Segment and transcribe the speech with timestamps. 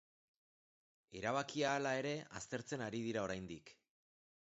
[1.19, 3.71] Erabakia, hala ere, aztertzen ari dira oraindik.